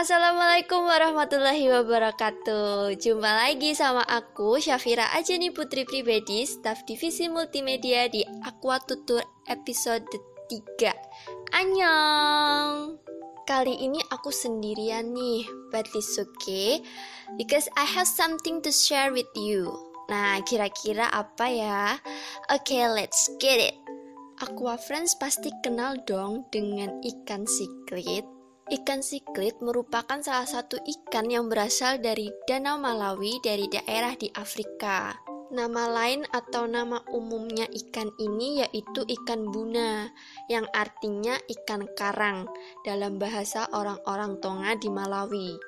Assalamualaikum 0.00 0.88
warahmatullahi 0.88 1.68
wabarakatuh. 1.76 2.96
Jumpa 2.96 3.36
lagi 3.36 3.76
sama 3.76 4.00
aku 4.00 4.56
Syafira 4.56 5.12
Ajani 5.12 5.52
Putri 5.52 5.84
Pribadi 5.84 6.48
Staf 6.48 6.88
Divisi 6.88 7.28
Multimedia 7.28 8.08
di 8.08 8.24
Aqua 8.40 8.80
Tutur 8.80 9.20
episode 9.44 10.08
3 10.48 11.52
Annyeong! 11.52 12.96
Kali 13.44 13.76
ini 13.76 14.00
aku 14.08 14.32
sendirian 14.32 15.12
nih 15.12 15.44
But 15.68 15.92
it's 15.92 16.16
okay 16.16 16.80
Because 17.36 17.68
I 17.76 17.84
have 17.84 18.08
something 18.08 18.64
to 18.64 18.72
share 18.72 19.12
with 19.12 19.28
you. 19.36 19.68
Nah 20.08 20.40
kira-kira 20.48 21.12
apa 21.12 21.44
ya? 21.44 22.00
Oke 22.48 22.72
okay, 22.72 22.88
let's 22.88 23.28
get 23.36 23.60
it. 23.60 23.76
Aqua 24.40 24.80
Friends 24.80 25.12
pasti 25.20 25.52
kenal 25.60 26.00
dong 26.08 26.48
dengan 26.48 26.88
ikan 27.04 27.44
siklit 27.44 28.39
Ikan 28.70 29.02
siklit 29.02 29.58
merupakan 29.58 30.22
salah 30.22 30.46
satu 30.46 30.78
ikan 30.78 31.26
yang 31.26 31.50
berasal 31.50 31.98
dari 31.98 32.30
Danau 32.46 32.78
Malawi 32.78 33.42
dari 33.42 33.66
daerah 33.66 34.14
di 34.14 34.30
Afrika. 34.38 35.18
Nama 35.50 35.90
lain 35.90 36.22
atau 36.30 36.70
nama 36.70 37.02
umumnya 37.10 37.66
ikan 37.66 38.14
ini 38.22 38.62
yaitu 38.62 39.02
ikan 39.02 39.50
buna, 39.50 40.14
yang 40.46 40.70
artinya 40.70 41.34
ikan 41.50 41.82
karang 41.98 42.46
dalam 42.86 43.18
bahasa 43.18 43.66
orang-orang 43.74 44.38
Tonga 44.38 44.78
di 44.78 44.86
Malawi. 44.86 45.58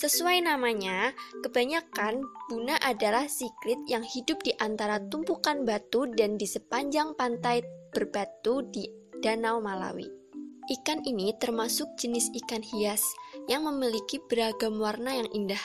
Sesuai 0.00 0.40
namanya, 0.40 1.12
kebanyakan 1.44 2.24
buna 2.48 2.80
adalah 2.80 3.28
siklit 3.28 3.84
yang 3.92 4.00
hidup 4.00 4.40
di 4.40 4.56
antara 4.56 4.96
tumpukan 5.12 5.68
batu 5.68 6.08
dan 6.16 6.40
di 6.40 6.48
sepanjang 6.48 7.12
pantai 7.12 7.60
berbatu 7.92 8.64
di 8.72 8.88
Danau 9.20 9.60
Malawi. 9.60 10.25
Ikan 10.66 11.06
ini 11.06 11.30
termasuk 11.38 11.94
jenis 11.94 12.34
ikan 12.42 12.58
hias 12.58 13.02
yang 13.46 13.70
memiliki 13.70 14.18
beragam 14.18 14.82
warna 14.82 15.14
yang 15.14 15.30
indah. 15.30 15.62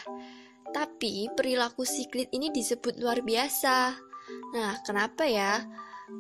Tapi 0.70 1.26
perilaku 1.34 1.84
siklit 1.84 2.30
ini 2.30 2.54
disebut 2.54 3.02
luar 3.02 3.26
biasa. 3.26 3.98
Nah, 4.54 4.78
kenapa 4.86 5.26
ya? 5.26 5.66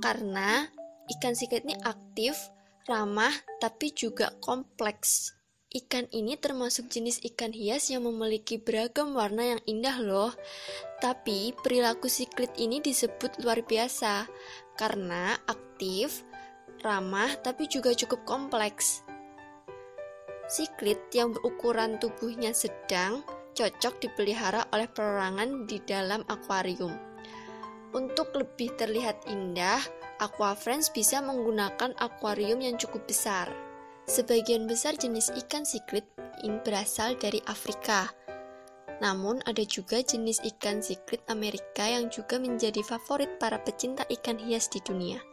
Karena 0.01 0.65
ikan 1.13 1.37
siklit 1.37 1.61
ini 1.61 1.77
aktif, 1.85 2.33
ramah, 2.89 3.31
tapi 3.61 3.93
juga 3.93 4.33
kompleks. 4.41 5.37
Ikan 5.71 6.11
ini 6.11 6.35
termasuk 6.35 6.91
jenis 6.91 7.23
ikan 7.31 7.55
hias 7.55 7.87
yang 7.93 8.03
memiliki 8.03 8.59
beragam 8.59 9.15
warna 9.15 9.55
yang 9.55 9.61
indah 9.63 10.01
loh. 10.03 10.33
Tapi 10.99 11.55
perilaku 11.63 12.11
siklit 12.11 12.51
ini 12.59 12.83
disebut 12.83 13.39
luar 13.39 13.63
biasa 13.63 14.27
karena 14.75 15.39
aktif, 15.47 16.27
ramah, 16.81 17.33
tapi 17.39 17.69
juga 17.69 17.93
cukup 17.93 18.25
kompleks. 18.25 19.05
Siklit 20.51 20.99
yang 21.15 21.31
berukuran 21.31 22.01
tubuhnya 22.01 22.51
sedang 22.51 23.23
cocok 23.55 24.03
dipelihara 24.03 24.67
oleh 24.75 24.89
perorangan 24.91 25.63
di 25.69 25.79
dalam 25.85 26.25
akuarium. 26.27 26.91
Untuk 27.91 28.31
lebih 28.35 28.75
terlihat 28.79 29.27
indah, 29.27 29.79
Aqua 30.19 30.55
Friends 30.55 30.91
bisa 30.91 31.19
menggunakan 31.19 31.95
akuarium 31.99 32.59
yang 32.63 32.75
cukup 32.79 33.03
besar. 33.07 33.51
Sebagian 34.07 34.67
besar 34.67 34.95
jenis 34.99 35.31
ikan 35.45 35.63
siklit 35.63 36.03
ini 36.43 36.59
berasal 36.63 37.15
dari 37.15 37.39
Afrika. 37.47 38.11
Namun 39.01 39.41
ada 39.49 39.65
juga 39.65 40.03
jenis 40.03 40.43
ikan 40.55 40.83
siklit 40.83 41.25
Amerika 41.25 41.89
yang 41.89 42.11
juga 42.13 42.37
menjadi 42.37 42.85
favorit 42.85 43.39
para 43.41 43.57
pecinta 43.57 44.05
ikan 44.07 44.37
hias 44.37 44.69
di 44.69 44.77
dunia. 44.83 45.30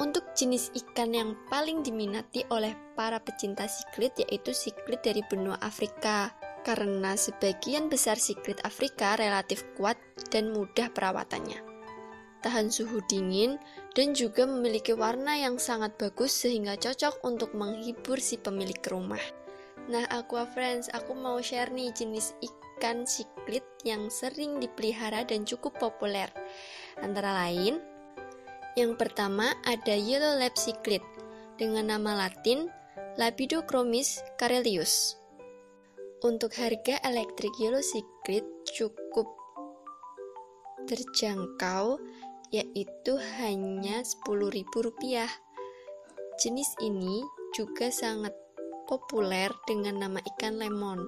Untuk 0.00 0.32
jenis 0.32 0.72
ikan 0.72 1.12
yang 1.12 1.36
paling 1.52 1.84
diminati 1.84 2.40
oleh 2.48 2.72
para 2.96 3.20
pecinta 3.20 3.68
siklit 3.68 4.16
yaitu 4.16 4.56
siklit 4.56 5.04
dari 5.04 5.20
benua 5.28 5.60
Afrika, 5.60 6.32
karena 6.64 7.20
sebagian 7.20 7.92
besar 7.92 8.16
siklit 8.16 8.56
Afrika 8.64 9.16
relatif 9.20 9.68
kuat 9.76 10.00
dan 10.32 10.56
mudah 10.56 10.88
perawatannya. 10.96 11.60
Tahan 12.40 12.72
suhu 12.72 13.04
dingin 13.04 13.60
dan 13.92 14.16
juga 14.16 14.48
memiliki 14.48 14.96
warna 14.96 15.36
yang 15.36 15.60
sangat 15.60 16.00
bagus 16.00 16.32
sehingga 16.32 16.80
cocok 16.80 17.20
untuk 17.20 17.52
menghibur 17.52 18.16
si 18.16 18.40
pemilik 18.40 18.80
rumah. 18.88 19.20
Nah, 19.92 20.08
Aqua 20.08 20.48
Friends, 20.48 20.88
aku 20.96 21.12
mau 21.12 21.36
share 21.44 21.68
nih 21.68 21.92
jenis 21.92 22.32
ikan 22.40 23.04
siklit 23.04 23.68
yang 23.84 24.08
sering 24.08 24.56
dipelihara 24.56 25.28
dan 25.28 25.44
cukup 25.44 25.76
populer. 25.76 26.32
Antara 27.04 27.44
lain, 27.44 27.76
yang 28.78 28.94
pertama 28.94 29.54
ada 29.66 29.94
Yellow 29.94 30.38
Lab 30.38 30.54
Cichlid 30.54 31.02
dengan 31.58 31.94
nama 31.96 32.26
latin 32.26 32.70
Labidochromis 33.18 34.22
carelius. 34.38 35.18
Untuk 36.20 36.52
harga 36.56 37.00
elektrik 37.02 37.52
Yellow 37.56 37.82
Cichlid 37.82 38.44
cukup 38.70 39.26
terjangkau 40.86 41.98
yaitu 42.50 43.12
hanya 43.38 44.02
Rp10.000. 44.02 45.30
Jenis 46.40 46.70
ini 46.82 47.22
juga 47.54 47.94
sangat 47.94 48.34
populer 48.90 49.54
dengan 49.70 50.02
nama 50.02 50.18
ikan 50.34 50.58
lemon. 50.58 51.06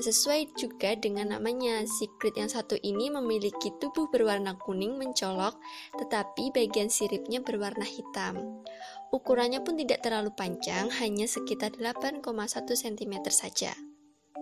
Sesuai 0.00 0.56
juga 0.56 0.96
dengan 0.96 1.36
namanya, 1.36 1.84
sikrit 1.84 2.40
yang 2.40 2.48
satu 2.48 2.80
ini 2.80 3.12
memiliki 3.12 3.68
tubuh 3.76 4.08
berwarna 4.08 4.56
kuning 4.56 4.96
mencolok, 4.96 5.60
tetapi 6.00 6.48
bagian 6.56 6.88
siripnya 6.88 7.44
berwarna 7.44 7.84
hitam. 7.84 8.64
Ukurannya 9.12 9.60
pun 9.60 9.76
tidak 9.76 10.00
terlalu 10.00 10.32
panjang, 10.32 10.88
hanya 11.04 11.28
sekitar 11.28 11.76
8,1 11.76 12.24
cm 12.72 13.14
saja. 13.28 13.76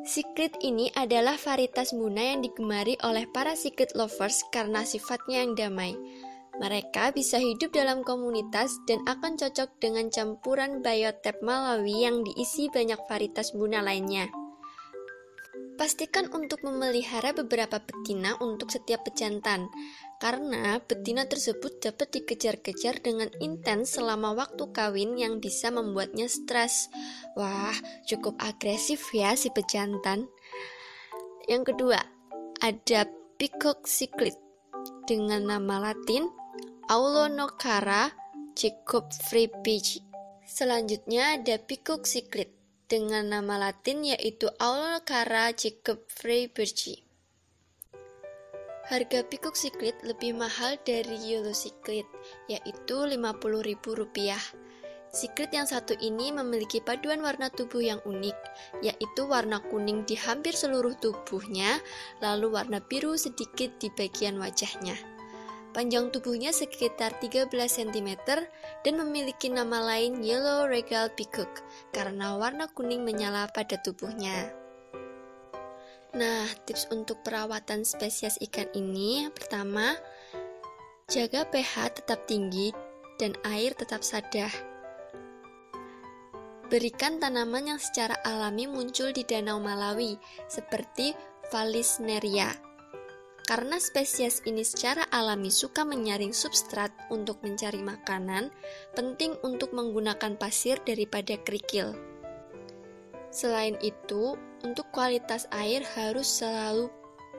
Sikrit 0.07 0.55
ini 0.63 0.87
adalah 0.95 1.35
varietas 1.35 1.91
muna 1.91 2.23
yang 2.23 2.39
digemari 2.39 2.95
oleh 3.03 3.27
para 3.27 3.59
sikrit 3.59 3.91
lovers 3.99 4.47
karena 4.55 4.87
sifatnya 4.87 5.43
yang 5.43 5.59
damai. 5.59 5.99
Mereka 6.57 7.13
bisa 7.13 7.37
hidup 7.37 7.77
dalam 7.77 8.01
komunitas 8.01 8.81
dan 8.89 9.05
akan 9.05 9.37
cocok 9.37 9.77
dengan 9.77 10.09
campuran 10.09 10.81
biotep 10.81 11.45
Malawi 11.45 12.09
yang 12.09 12.25
diisi 12.25 12.73
banyak 12.73 12.97
varietas 13.05 13.53
bunga 13.53 13.85
lainnya. 13.85 14.33
Pastikan 15.77 16.33
untuk 16.33 16.65
memelihara 16.65 17.37
beberapa 17.37 17.77
betina 17.85 18.33
untuk 18.41 18.73
setiap 18.73 19.05
pejantan, 19.05 19.69
karena 20.17 20.81
betina 20.81 21.29
tersebut 21.29 21.85
dapat 21.85 22.17
dikejar-kejar 22.17 23.05
dengan 23.05 23.29
intens 23.45 24.01
selama 24.01 24.33
waktu 24.33 24.65
kawin 24.73 25.21
yang 25.21 25.37
bisa 25.37 25.69
membuatnya 25.69 26.33
stres. 26.33 26.89
Wah, 27.37 27.77
cukup 28.09 28.41
agresif 28.41 29.13
ya 29.13 29.37
si 29.37 29.53
pejantan. 29.53 30.25
Yang 31.45 31.77
kedua, 31.77 32.01
ada 32.65 33.05
peacock 33.37 33.85
cichlid 33.85 34.33
dengan 35.05 35.45
nama 35.45 35.93
latin 35.93 36.33
Aulonocara 36.87 38.15
Jacob 38.55 39.11
Freebridge. 39.11 40.07
Selanjutnya 40.47 41.35
ada 41.35 41.59
Pikuk 41.59 42.07
Cichlid 42.07 42.47
dengan 42.87 43.27
nama 43.27 43.59
latin 43.59 44.07
yaitu 44.07 44.47
Aulonocara 44.63 45.51
Jacob 45.51 46.07
Freebridge. 46.07 47.03
Harga 48.87 49.27
Pikuk 49.27 49.59
Cichlid 49.59 49.99
lebih 50.07 50.39
mahal 50.39 50.79
dari 50.87 51.19
Yellow 51.27 51.51
Cichlid, 51.51 52.07
yaitu 52.47 52.95
Rp50.000. 53.03 54.39
Secret 55.11 55.51
yang 55.51 55.67
satu 55.67 55.99
ini 55.99 56.31
memiliki 56.31 56.79
paduan 56.79 57.19
warna 57.19 57.51
tubuh 57.51 57.83
yang 57.83 57.99
unik, 58.07 58.39
yaitu 58.87 59.27
warna 59.27 59.59
kuning 59.75 60.07
di 60.07 60.15
hampir 60.15 60.55
seluruh 60.55 60.95
tubuhnya, 61.03 61.83
lalu 62.23 62.55
warna 62.55 62.79
biru 62.79 63.19
sedikit 63.19 63.75
di 63.83 63.91
bagian 63.91 64.39
wajahnya. 64.39 65.16
Panjang 65.77 66.09
tubuhnya 66.09 66.57
sekitar 66.57 67.21
13 67.21 67.53
cm 67.53 68.11
dan 68.81 68.95
memiliki 68.97 69.53
nama 69.53 69.85
lain 69.85 70.25
Yellow 70.25 70.65
Regal 70.65 71.13
Peacock 71.13 71.61
karena 71.93 72.33
warna 72.41 72.65
kuning 72.73 73.05
menyala 73.05 73.45
pada 73.53 73.77
tubuhnya. 73.85 74.57
Nah, 76.17 76.49
tips 76.65 76.89
untuk 76.89 77.21
perawatan 77.21 77.85
spesies 77.85 78.41
ikan 78.49 78.73
ini 78.73 79.29
pertama, 79.37 79.93
jaga 81.13 81.45
pH 81.45 82.01
tetap 82.01 82.25
tinggi 82.25 82.73
dan 83.21 83.37
air 83.45 83.77
tetap 83.77 84.01
sadah. 84.01 84.49
Berikan 86.73 87.21
tanaman 87.21 87.77
yang 87.77 87.81
secara 87.85 88.17
alami 88.25 88.65
muncul 88.65 89.13
di 89.13 89.29
Danau 89.29 89.61
Malawi, 89.61 90.17
seperti 90.49 91.13
Valisneria. 91.53 92.66
Karena 93.47 93.79
spesies 93.79 94.43
ini 94.43 94.67
secara 94.67 95.07
alami 95.15 95.55
suka 95.55 95.87
menyaring 95.87 96.35
substrat 96.35 96.91
untuk 97.15 97.39
mencari 97.47 97.79
makanan, 97.79 98.51
penting 98.99 99.39
untuk 99.47 99.71
menggunakan 99.71 100.35
pasir 100.35 100.83
daripada 100.83 101.39
kerikil. 101.39 101.95
Selain 103.31 103.79
itu, 103.87 104.35
untuk 104.67 104.91
kualitas 104.91 105.47
air 105.55 105.87
harus 105.95 106.27
selalu 106.27 106.91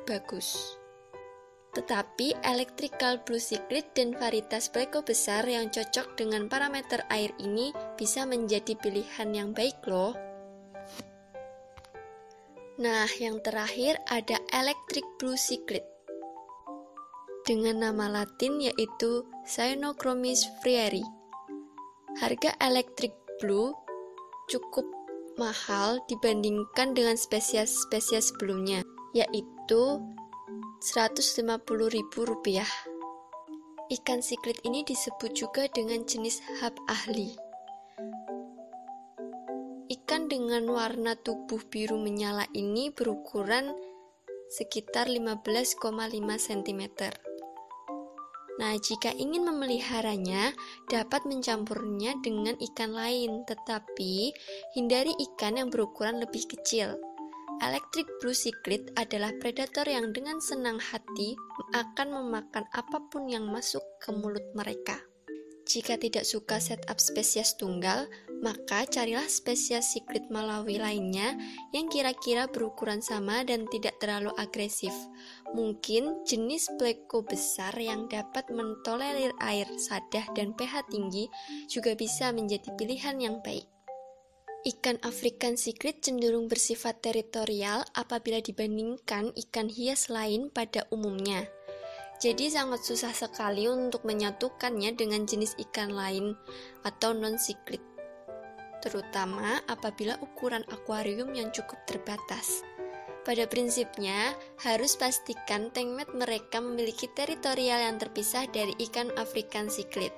bagus. 0.07 0.79
Tetapi 1.75 2.39
electrical 2.39 3.19
blue 3.27 3.43
cichlid 3.43 3.91
dan 3.91 4.15
varietas 4.15 4.71
pleko 4.71 5.03
besar 5.03 5.43
yang 5.43 5.67
cocok 5.67 6.15
dengan 6.15 6.47
parameter 6.47 7.03
air 7.11 7.35
ini 7.43 7.75
bisa 7.99 8.23
menjadi 8.23 8.79
pilihan 8.79 9.29
yang 9.35 9.49
baik 9.51 9.83
loh. 9.83 10.15
Nah, 12.79 13.09
yang 13.19 13.41
terakhir 13.41 13.97
ada 14.05 14.37
Electric 14.53 15.01
Blue 15.17 15.33
Cichlid 15.33 15.96
dengan 17.47 17.79
nama 17.79 18.11
latin 18.11 18.59
yaitu 18.59 19.23
Cyanochromis 19.47 20.43
frieri. 20.59 21.01
Harga 22.19 22.51
Electric 22.59 23.15
Blue 23.39 23.71
cukup 24.51 24.83
mahal 25.39 26.03
dibandingkan 26.11 26.91
dengan 26.91 27.15
spesies-spesies 27.15 28.35
sebelumnya, 28.35 28.83
yaitu 29.15 30.03
Rp150.000. 30.83 32.67
Ikan 33.87 34.19
siklit 34.19 34.59
ini 34.67 34.83
disebut 34.83 35.31
juga 35.31 35.71
dengan 35.71 36.03
jenis 36.03 36.43
hab 36.59 36.75
ahli. 36.91 37.31
Ikan 39.87 40.27
dengan 40.27 40.67
warna 40.67 41.15
tubuh 41.15 41.63
biru 41.71 41.95
menyala 41.95 42.43
ini 42.51 42.91
berukuran 42.91 43.71
sekitar 44.51 45.07
15,5 45.07 45.79
cm. 46.35 46.83
Nah, 48.57 48.73
jika 48.81 49.13
ingin 49.13 49.45
memeliharanya, 49.45 50.49
dapat 50.89 51.29
mencampurnya 51.29 52.17
dengan 52.25 52.57
ikan 52.57 52.89
lain, 52.89 53.45
tetapi 53.45 54.33
hindari 54.73 55.13
ikan 55.29 55.61
yang 55.61 55.69
berukuran 55.69 56.17
lebih 56.17 56.41
kecil. 56.49 56.97
Electric 57.57 58.05
blue 58.21 58.37
cichlid 58.37 58.93
adalah 58.97 59.33
predator 59.41 59.85
yang 59.85 60.13
dengan 60.13 60.37
senang 60.37 60.77
hati 60.77 61.33
akan 61.73 62.21
memakan 62.21 62.65
apa 62.73 63.01
pun 63.09 63.25
yang 63.29 63.49
masuk 63.49 63.81
ke 63.97 64.13
mulut 64.13 64.45
mereka. 64.53 65.01
Jika 65.67 65.99
tidak 65.99 66.23
suka 66.23 66.61
setup 66.61 67.01
spesies 67.01 67.57
tunggal, 67.57 68.07
maka 68.41 68.85
carilah 68.85 69.25
spesies 69.25 69.97
siklit 69.97 70.29
Malawi 70.29 70.77
lainnya 70.77 71.33
yang 71.73 71.89
kira-kira 71.89 72.45
berukuran 72.45 73.01
sama 73.01 73.41
dan 73.41 73.65
tidak 73.73 73.97
terlalu 73.97 74.29
agresif. 74.37 74.93
Mungkin 75.57 76.21
jenis 76.27 76.69
pleko 76.77 77.25
besar 77.25 77.73
yang 77.79 78.05
dapat 78.05 78.45
mentolerir 78.53 79.33
air 79.41 79.65
sadah 79.79 80.27
dan 80.37 80.53
pH 80.53 80.85
tinggi 80.93 81.25
juga 81.65 81.97
bisa 81.97 82.29
menjadi 82.29 82.69
pilihan 82.77 83.17
yang 83.17 83.41
baik. 83.41 83.65
Ikan 84.67 84.99
African 85.07 85.55
Siklit 85.55 86.03
cenderung 86.03 86.51
bersifat 86.51 86.99
teritorial 86.99 87.87
apabila 87.95 88.43
dibandingkan 88.43 89.31
ikan 89.47 89.71
hias 89.71 90.11
lain 90.11 90.51
pada 90.51 90.83
umumnya. 90.91 91.47
Jadi 92.17 92.49
sangat 92.49 92.81
susah 92.81 93.13
sekali 93.13 93.69
untuk 93.69 94.01
menyatukannya 94.03 94.97
dengan 94.97 95.23
jenis 95.29 95.53
ikan 95.69 95.93
lain 95.93 96.33
atau 96.81 97.13
non-siklit 97.13 97.86
terutama 98.87 99.59
apabila 99.67 100.15
ukuran 100.23 100.63
akuarium 100.71 101.35
yang 101.35 101.51
cukup 101.51 101.75
terbatas. 101.83 102.63
Pada 103.27 103.43
prinsipnya, 103.43 104.31
harus 104.63 104.95
pastikan 104.95 105.67
tankmat 105.75 106.15
mereka 106.15 106.63
memiliki 106.63 107.11
teritorial 107.11 107.83
yang 107.83 107.99
terpisah 107.99 108.47
dari 108.47 108.71
ikan 108.87 109.11
African 109.19 109.67
cichlid. 109.67 110.15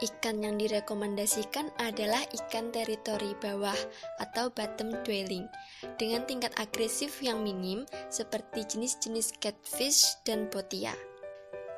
Ikan 0.00 0.40
yang 0.40 0.56
direkomendasikan 0.56 1.68
adalah 1.76 2.24
ikan 2.32 2.72
teritori 2.72 3.36
bawah 3.38 3.76
atau 4.18 4.48
bottom 4.50 4.96
dwelling 5.04 5.44
dengan 6.00 6.24
tingkat 6.24 6.50
agresif 6.56 7.20
yang 7.20 7.44
minim 7.44 7.84
seperti 8.08 8.64
jenis-jenis 8.66 9.36
catfish 9.38 10.16
dan 10.24 10.48
botia. 10.48 10.96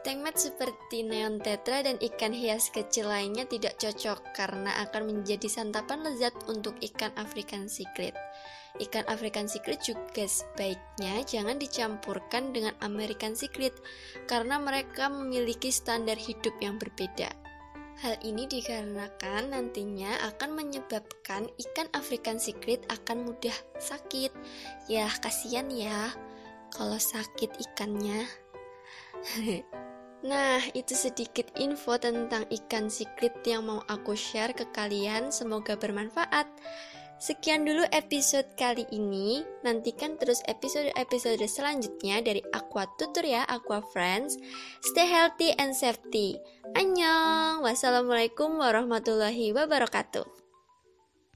Tankmat 0.05 0.37
seperti 0.37 1.01
neon 1.01 1.41
tetra 1.41 1.81
dan 1.81 1.97
ikan 1.97 2.37
hias 2.37 2.69
kecil 2.69 3.09
lainnya 3.09 3.49
tidak 3.49 3.81
cocok 3.81 4.37
karena 4.37 4.85
akan 4.85 5.09
menjadi 5.09 5.49
santapan 5.49 6.05
lezat 6.05 6.37
untuk 6.45 6.77
ikan 6.77 7.09
African 7.17 7.73
cichlid. 7.73 8.13
Ikan 8.85 9.09
African 9.09 9.49
cichlid 9.49 9.81
juga 9.81 10.29
sebaiknya 10.29 11.25
jangan 11.25 11.57
dicampurkan 11.57 12.53
dengan 12.53 12.77
American 12.85 13.33
cichlid 13.33 13.73
karena 14.29 14.61
mereka 14.61 15.09
memiliki 15.09 15.73
standar 15.73 16.21
hidup 16.21 16.53
yang 16.61 16.77
berbeda. 16.77 17.33
Hal 18.05 18.21
ini 18.21 18.45
dikarenakan 18.45 19.57
nantinya 19.57 20.21
akan 20.29 20.53
menyebabkan 20.53 21.49
ikan 21.49 21.89
African 21.97 22.37
cichlid 22.37 22.85
akan 22.93 23.25
mudah 23.25 23.57
sakit. 23.81 24.37
Ya, 24.85 25.09
kasihan 25.25 25.73
ya 25.73 26.13
kalau 26.77 27.01
sakit 27.01 27.57
ikannya. 27.57 28.29
Nah, 30.25 30.57
itu 30.73 30.97
sedikit 30.97 31.45
info 31.61 32.01
tentang 32.01 32.49
ikan 32.49 32.89
siklit 32.89 33.45
yang 33.45 33.69
mau 33.69 33.85
aku 33.93 34.17
share 34.17 34.57
ke 34.57 34.65
kalian. 34.73 35.29
Semoga 35.29 35.77
bermanfaat. 35.77 36.49
Sekian 37.21 37.69
dulu 37.69 37.85
episode 37.93 38.49
kali 38.57 38.89
ini. 38.89 39.45
Nantikan 39.63 40.17
terus 40.17 40.41
episode-episode 40.49 41.45
selanjutnya 41.45 42.25
dari 42.25 42.41
Aqua 42.57 42.89
Tutor 42.97 43.25
ya, 43.25 43.45
Aqua 43.49 43.85
Friends. 43.93 44.41
Stay 44.93 45.09
healthy 45.09 45.53
and 45.61 45.77
safety. 45.77 46.41
Annyeong. 46.73 47.61
Wassalamualaikum 47.61 48.61
warahmatullahi 48.61 49.53
wabarakatuh. 49.53 50.44